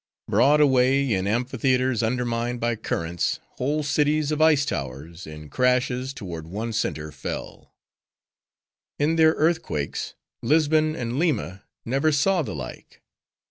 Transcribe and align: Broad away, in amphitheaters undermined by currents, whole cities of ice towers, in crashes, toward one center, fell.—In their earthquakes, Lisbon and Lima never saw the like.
Broad 0.27 0.59
away, 0.61 1.13
in 1.13 1.27
amphitheaters 1.27 2.01
undermined 2.01 2.59
by 2.59 2.75
currents, 2.75 3.39
whole 3.57 3.83
cities 3.83 4.31
of 4.31 4.41
ice 4.41 4.65
towers, 4.65 5.27
in 5.27 5.47
crashes, 5.47 6.11
toward 6.11 6.47
one 6.47 6.73
center, 6.73 7.11
fell.—In 7.11 9.15
their 9.15 9.33
earthquakes, 9.33 10.15
Lisbon 10.41 10.95
and 10.95 11.19
Lima 11.19 11.65
never 11.85 12.11
saw 12.11 12.41
the 12.41 12.55
like. 12.55 13.03